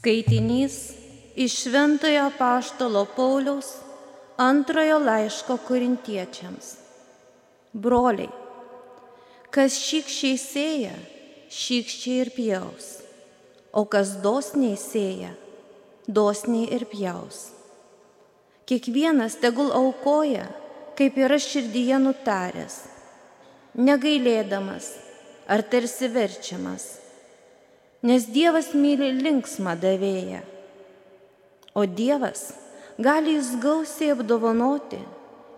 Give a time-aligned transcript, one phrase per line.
[0.00, 0.92] Skaitinys
[1.36, 3.66] iš Šventojo Paštalo Pauliaus
[4.36, 6.70] antrojo laiško korintiečiams.
[7.72, 8.30] Broliai,
[9.52, 10.94] kas šykščiai sėja,
[11.52, 12.86] šykščiai ir pjaus,
[13.76, 15.34] o kas dosniai sėja,
[16.08, 17.42] dosniai ir pjaus.
[18.64, 20.48] Kiekvienas tegul aukoja,
[20.96, 22.80] kaip yra širdyje nutaręs,
[23.76, 24.94] negailėdamas
[25.44, 26.88] ar tarsi verčiamas
[28.02, 30.40] nes Dievas myli linksmą davėją,
[31.76, 32.50] o Dievas
[33.00, 35.00] gali jūs gausiai apdovanoti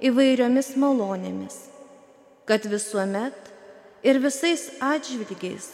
[0.02, 1.56] įvairiomis malonėmis,
[2.47, 3.52] kad visuomet
[4.02, 5.70] ir visais atžvilgiais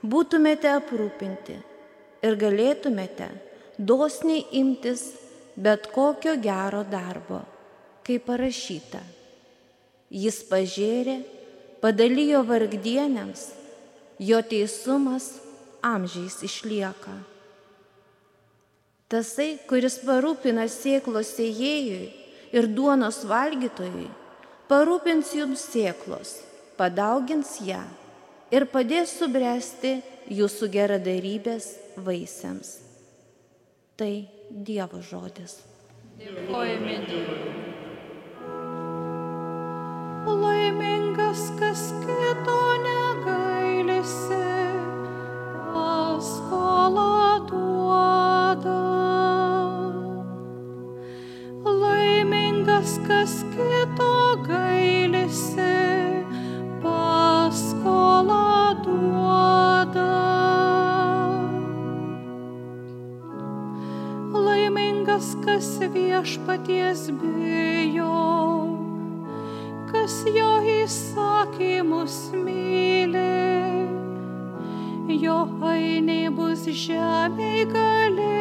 [0.00, 1.58] būtumėte aprūpinti
[2.24, 3.28] ir galėtumėte
[3.76, 5.10] dosniai imtis
[5.56, 7.42] bet kokio gero darbo,
[8.04, 9.00] kaip parašyta.
[10.12, 11.20] Jis pažėrė,
[11.82, 13.48] padalijo vargdienėms,
[14.22, 15.32] jo teisumas
[15.86, 17.14] amžiais išlieka.
[19.06, 22.08] Tasai, kuris parūpina sėklos sėjėjui
[22.56, 24.08] ir duonos valgytojui,
[24.66, 26.40] parūpins jums sėklos,
[26.78, 27.84] padaugins ją
[28.50, 31.70] ir padės subręsti jūsų geradarybės
[32.02, 32.80] vaisiams.
[33.96, 34.12] Tai
[34.50, 35.60] Dievo žodis.
[36.18, 37.54] Dėkojame Dievui.
[40.26, 42.65] Laimingas, kas kito
[65.06, 68.06] Laimingas, kas viešpaties bijo,
[69.90, 73.18] kas jo įsakymus myli.
[75.22, 78.35] Jo ainiai bus žemėje galingi,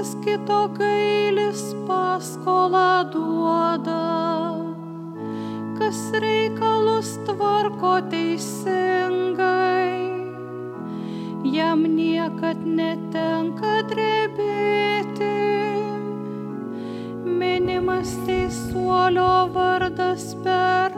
[0.00, 3.96] Kas kito gailis, paskolą duoda,
[5.76, 10.00] kas reikalus tvarko teisingai,
[11.56, 15.36] jam niekad netenka drebėti,
[17.44, 20.89] minimas teisuolio vardas per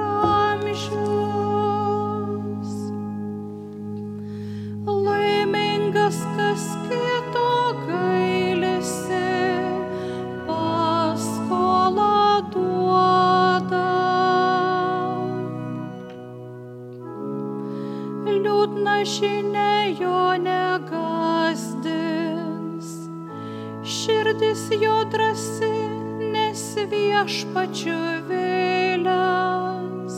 [24.52, 25.68] širdis jo drasi,
[26.32, 27.96] nes viešpačiu
[28.28, 30.16] vėlias.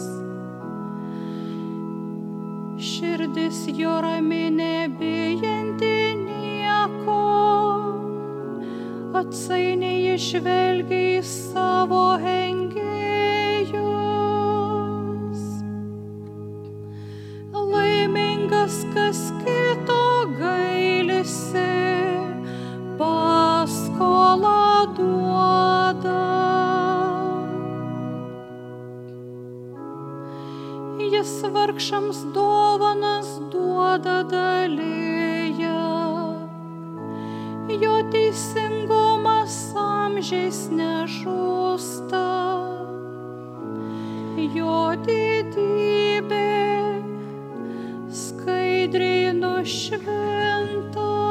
[2.79, 7.21] Širdis jo rami nebijanti nieko,
[9.23, 13.05] atsainiai išvelgia į savo engėjus.
[17.55, 19.64] Laimingas, kas kito
[31.85, 35.69] vargšams dovanas duoda dalyje
[37.83, 42.25] jo teisingumas amžiais nežūsta,
[44.55, 46.49] jo didybė
[48.09, 51.24] skaidriai nušventa.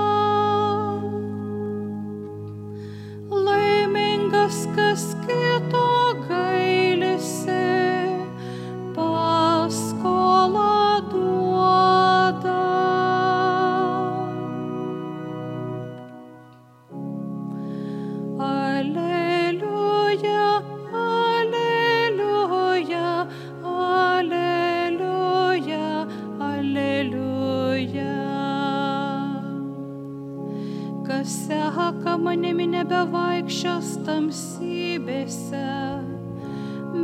[33.53, 35.69] šios tamsybėse,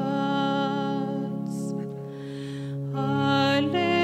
[2.98, 3.98] Aleliuja.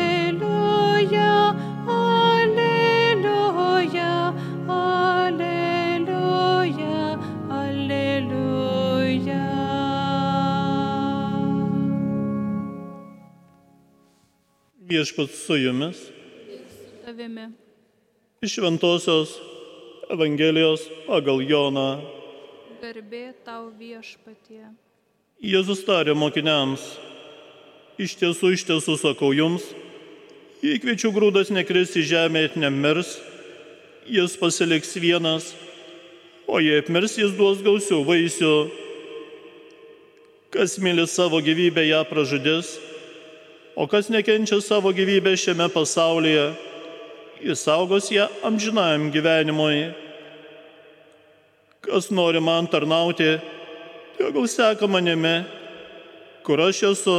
[14.94, 16.13] viešpats su jumis
[17.14, 17.48] Tavimi.
[18.42, 19.30] iš Šventojios
[20.10, 22.02] Evangelijos pagal Joną.
[22.82, 24.64] Garbė tau viešpatie.
[25.38, 26.82] Jėzus tarė mokiniams,
[28.02, 29.62] iš tiesų, iš tiesų sakau jums,
[30.58, 33.14] jei kviečių grūdas nekris į žemę ir nemirs,
[34.10, 35.52] jis pasiliks vienas,
[36.50, 38.54] o jei apmirs, jis duos gausių vaisių.
[40.50, 42.74] Kas myli savo gyvybę, ją pražudis,
[43.78, 46.73] o kas nekenčia savo gyvybę šiame pasaulyje,
[47.42, 49.94] jis saugos ją amžinajam gyvenimui.
[51.84, 53.40] Kas nori man tarnauti,
[54.18, 55.44] tegul seka manimi,
[56.44, 57.18] kur aš esu,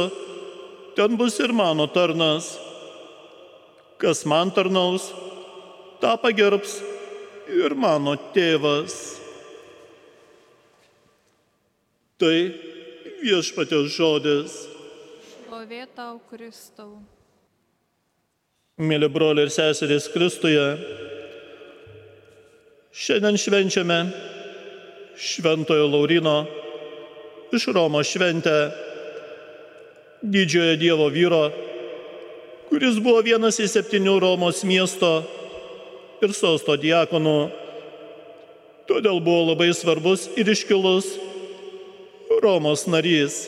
[0.96, 2.56] ten bus ir mano tarnas.
[3.98, 5.12] Kas man tarnaus,
[6.00, 6.80] tą pagerbs
[7.48, 8.96] ir mano tėvas.
[12.20, 12.36] Tai
[13.20, 14.56] viešpatės žodis.
[15.46, 16.96] Šlovė tau Kristau.
[18.76, 20.64] Mėly broliai ir seserys Kristuje,
[22.92, 23.96] šiandien švenčiame
[25.16, 26.34] Šventojo Laurino
[27.56, 28.52] iš Romos šventę
[30.20, 31.40] didžiojo Dievo vyro,
[32.68, 35.24] kuris buvo vienas iš septynių Romos miesto
[36.20, 37.38] ir sosto diakonų.
[38.92, 41.14] Todėl buvo labai svarbus ir iškilus
[42.44, 43.46] Romos narys.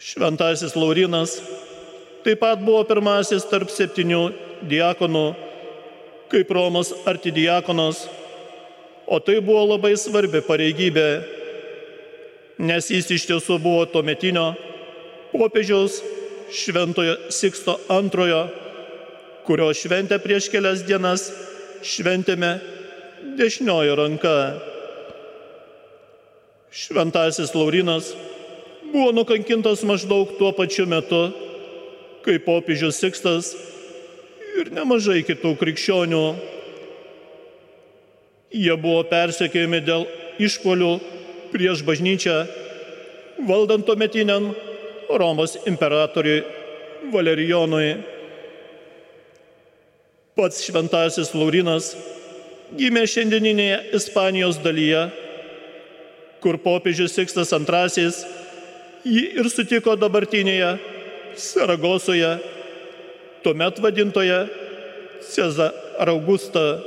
[0.00, 1.36] Šventasis Laurinas
[2.24, 4.22] taip pat buvo pirmasis tarp septynių
[4.68, 5.26] diakonų,
[6.32, 8.04] kaip Romos artidiakonas,
[9.08, 11.08] o tai buvo labai svarbi pareigybė,
[12.58, 14.50] nes jis iš tiesų buvo tuometinio
[15.32, 16.02] popiežiaus
[16.52, 18.46] Šventojo Siksto antrojo,
[19.44, 21.28] kurio šventę prieš kelias dienas
[21.84, 22.56] šventėme
[23.38, 24.34] dešiniojo ranka.
[26.72, 28.12] Šventasis Laurinas
[28.92, 31.28] buvo nukankintas maždaug tuo pačiu metu,
[32.28, 33.54] kaip popiežius Sikstas
[34.60, 36.24] ir nemažai kitų krikščionių.
[38.52, 40.04] Jie buvo persekiojami dėl
[40.40, 40.90] išpolių
[41.52, 42.36] prieš bažnyčią,
[43.48, 44.50] valdant tuometiniam
[45.08, 46.42] Romos imperatoriui
[47.12, 47.96] Valerijonui.
[50.36, 51.94] Pats šventasis Laurinas
[52.76, 55.06] gimė šiandieninėje Ispanijos dalyje,
[56.44, 58.12] kur popiežius Sikstas II
[59.08, 60.76] jį ir sutiko dabartinėje
[61.36, 62.38] Saragosoje,
[63.42, 64.38] tuomet vadintoje
[65.28, 65.72] Cezar
[66.08, 66.78] Augusta.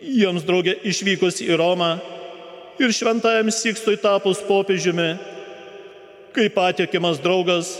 [0.00, 1.90] Jiems draugė išvykus į Romą
[2.80, 5.10] ir šventajam Sikstui tapus popiežiumi,
[6.32, 7.74] kaip patikimas draugas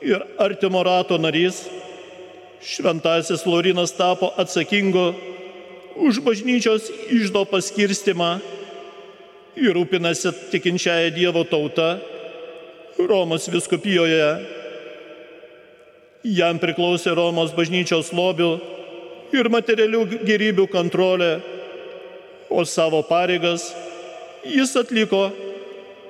[0.00, 1.66] ir artimo rato narys,
[2.64, 5.12] šventasis Lorinas tapo atsakingu
[5.96, 8.36] už bažnyčios išdo paskirstimą
[9.56, 11.96] ir rūpinasi tikinčiaja Dievo tauta
[12.98, 14.28] Romos viskupijoje.
[16.26, 18.56] Jam priklausė Romos bažnyčios lobių
[19.36, 21.36] ir materialių gerybių kontrolė,
[22.50, 23.68] o savo pareigas
[24.46, 25.28] jis atliko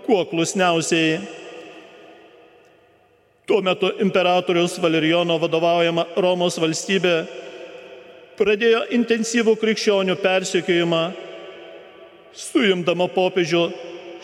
[0.06, 1.18] kuo klusniausiai.
[3.46, 7.16] Tuo metu imperatorius Valerijono vadovaujama Romos valstybė
[8.38, 11.04] pradėjo intensyvų krikščionių persekiojimą,
[12.36, 13.68] suimdama popiežių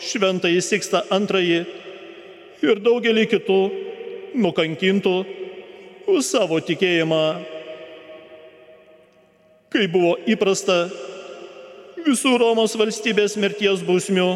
[0.03, 1.82] Šventąjį Sikstą II
[2.63, 3.59] ir daugelį kitų
[4.39, 5.15] nukankintų
[6.23, 7.23] savo tikėjimą.
[9.73, 10.85] Kai buvo įprasta,
[12.05, 14.27] visų Romos valstybės mirties bausmių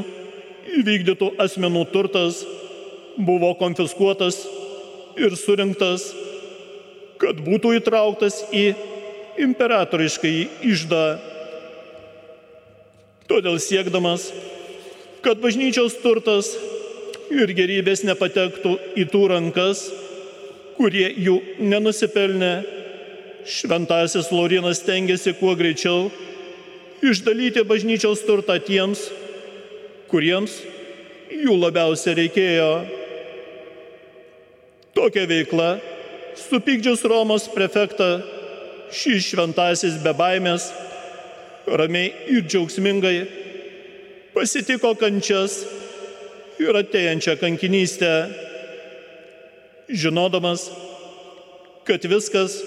[0.79, 2.41] įvykdytų asmenų turtas
[3.17, 4.39] buvo konfiskuotas
[5.17, 6.09] ir surinktas,
[7.21, 8.71] kad būtų įtrauktas į
[9.47, 10.35] imperatoriškai
[10.67, 11.03] išdą.
[13.27, 14.31] Todėl siekdamas,
[15.21, 16.53] kad bažnyčios turtas
[17.33, 19.87] ir gerybės nepatektų į tų rankas,
[20.77, 22.55] kurie jų nenusipelnė.
[23.47, 26.09] Šventasis Laurinas tengiasi kuo greičiau
[26.99, 29.05] išdalyti bažnyčiaus turtą tiems,
[30.11, 30.57] kuriems
[31.31, 32.71] jų labiausiai reikėjo.
[34.97, 35.69] Tokia veikla,
[36.49, 38.17] supykdžius Romos prefektą,
[38.91, 40.67] šis šventasis be baimės,
[41.67, 43.17] ramiai ir džiaugsmingai
[44.37, 45.63] pasitiko kančias
[46.59, 48.11] ir ateinančią kankinystę,
[49.89, 50.67] žinodamas,
[51.87, 52.57] kad viskas,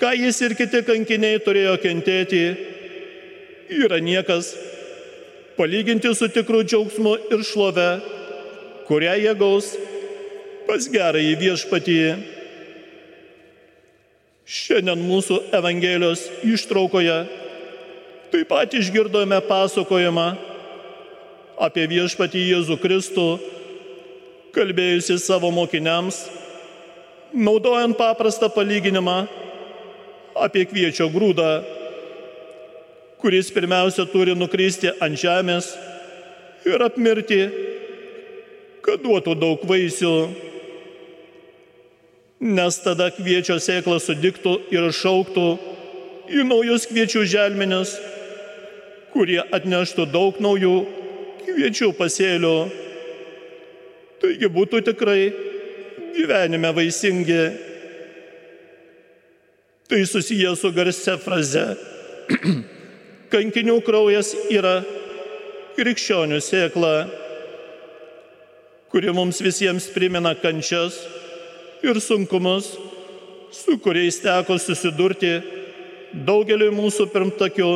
[0.00, 2.44] ką jis ir kiti kankiniai turėjo kentėti,
[3.72, 4.52] yra niekas,
[5.56, 7.88] palyginti su tikru džiaugsmu ir šlove,
[8.88, 9.72] kurią jie gaus
[10.68, 11.98] pas gerąjį viešpatį.
[14.44, 17.22] Šiandien mūsų Evangelijos ištraukoje
[18.34, 20.26] taip pat išgirdome pasakojimą
[21.60, 23.28] apie viešpatį Jėzų Kristų,
[24.54, 26.24] kalbėjusi savo mokiniams
[27.34, 29.26] naudojant paprastą palyginimą
[30.38, 31.64] apie kviečio grūdą,
[33.18, 35.72] kuris pirmiausia turi nukristi ant žemės
[36.66, 37.42] ir apmirti,
[38.84, 40.14] kad duotų daug vaisių,
[42.44, 45.46] nes tada kviečio sėkla sudiktų ir šauktų
[46.34, 47.96] į naujus kviečių želmenis,
[49.14, 50.76] kurie atneštų daug naujų
[51.44, 52.56] kviečių pasėlių.
[54.22, 55.20] Taigi būtų tikrai
[56.14, 57.42] gyvenime vaisingi.
[59.88, 61.66] Tai susiję su garsia fraze.
[63.34, 64.78] Kankinių kraujas yra
[65.74, 66.94] krikščionių sėkla,
[68.94, 71.00] kuri mums visiems primena kančias
[71.84, 72.70] ir sunkumus,
[73.52, 75.34] su kuriais teko susidurti
[76.26, 77.70] daugeliu mūsų pirmtakių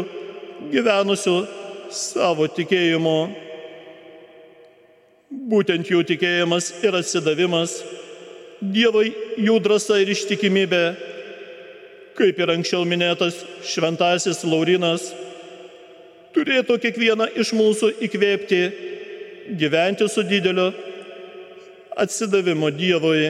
[0.72, 1.36] gyvenusių
[1.90, 3.47] savo tikėjimu.
[5.28, 7.76] Būtent jų tikėjimas ir atsidavimas
[8.58, 10.82] Dievui jų drąsa ir ištikimybė,
[12.18, 15.04] kaip ir anksčiau minėtas šventasis Laurinas,
[16.34, 18.62] turėtų kiekvieną iš mūsų įkvėpti
[19.60, 20.72] gyventi su dideliu
[21.94, 23.28] atsidavimu Dievui.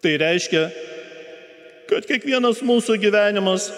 [0.00, 0.64] Tai reiškia,
[1.92, 3.68] kad kiekvienas mūsų gyvenimas,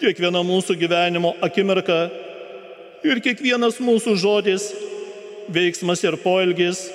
[0.00, 2.06] kiekviena mūsų gyvenimo akimirka
[3.04, 4.70] ir kiekvienas mūsų žodis,
[5.52, 6.86] veiksmas ir poelgis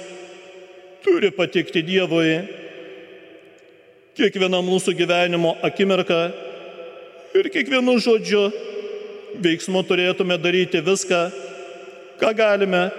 [1.04, 2.42] turi patikti Dievui.
[4.18, 6.20] Kiekviena mūsų gyvenimo akimirka
[7.38, 8.50] ir kiekvienu žodžiu,
[9.42, 11.22] veiksmu turėtume daryti viską,
[12.20, 12.90] ką galime,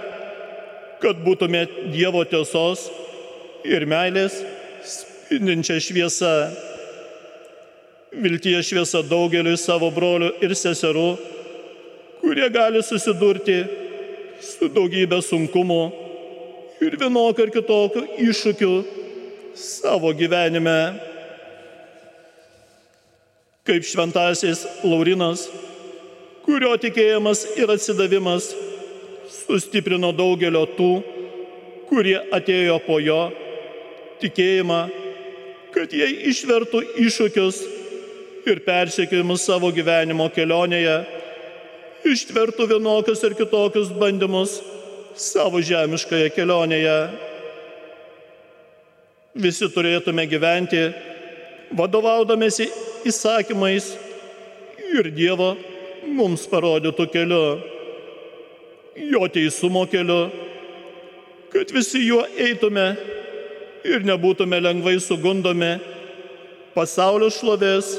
[1.03, 2.89] kad būtume Dievo tiesos
[3.69, 4.39] ir meilės
[4.87, 6.33] spindinčia šviesa.
[8.13, 11.11] Vilties šviesa daugeliu savo brolių ir seserų,
[12.23, 13.59] kurie gali susidurti
[14.43, 15.83] su daugybė sunkumų
[16.83, 18.75] ir vienokių ir kitokių iššūkių
[19.59, 20.79] savo gyvenime.
[23.67, 25.45] Kaip šventasis Laurinas,
[26.47, 28.49] kurio tikėjimas ir atsidavimas
[29.31, 30.93] sustiprino daugelio tų,
[31.91, 33.21] kurie atėjo po jo
[34.23, 34.83] tikėjimą,
[35.75, 37.63] kad jie išvertų iššūkius
[38.51, 40.97] ir persiekimus savo gyvenimo kelionėje,
[42.09, 44.59] ištvertų vienokius ir kitokius bandymus
[45.19, 46.97] savo žemiškoje kelionėje.
[49.43, 50.83] Visi turėtume gyventi
[51.77, 52.69] vadovaudamėsi
[53.09, 53.93] įsakymais
[54.93, 55.55] ir Dievo
[56.13, 57.45] mums parodytų keliu,
[58.99, 60.27] jo teisumo keliu,
[61.53, 62.91] kad visi juo eitume
[63.89, 65.75] ir nebūtume lengvai sugundomi
[66.77, 67.95] pasaulio šlovės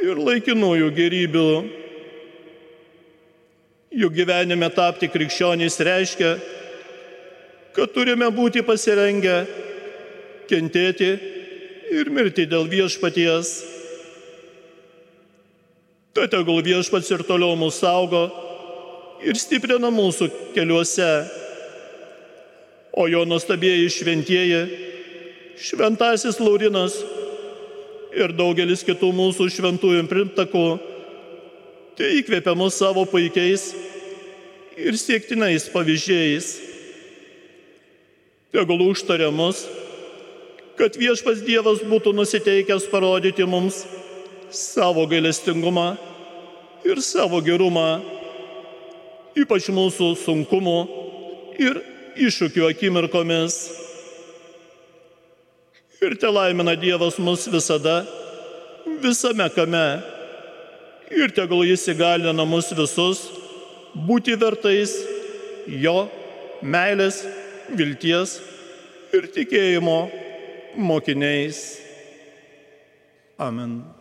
[0.00, 1.50] ir laikinųjų gerybių.
[3.98, 6.36] Juk gyvenime tapti krikščionys reiškia,
[7.74, 9.40] kad turime būti pasirengę
[10.46, 11.08] kentėti
[11.98, 13.50] ir mirti dėl viešpaties.
[16.14, 18.22] Tad tegul viešpats ir toliau mūsų saugo
[19.26, 21.10] ir stiprina mūsų keliuose.
[22.98, 24.62] O jo nuostabieji šventieji,
[25.58, 26.96] šventasis Laurinas
[28.14, 30.66] ir daugelis kitų mūsų šventųjų primtakų,
[31.98, 33.68] tai įkvėpia mus savo puikiais
[34.78, 36.46] ir siektinais pavyzdžiais.
[38.52, 39.66] Tegul užtaria mus,
[40.78, 43.82] kad viešpas Dievas būtų nusiteikęs parodyti mums
[44.54, 45.90] savo gailestingumą
[46.86, 48.00] ir savo gerumą,
[49.36, 50.78] ypač mūsų sunkumų
[51.60, 51.82] ir
[52.16, 53.58] iššūkių akimirkomis.
[55.98, 58.04] Ir te laimina Dievas mus visada,
[59.02, 59.88] visame kame.
[61.08, 63.26] Ir tegul jis įgalina mus visus
[63.94, 64.94] būti vertais
[65.68, 66.08] jo
[66.62, 67.22] meilės,
[67.76, 68.38] vilties
[69.14, 70.00] ir tikėjimo
[70.78, 71.62] mokiniais.
[73.38, 73.97] Amen.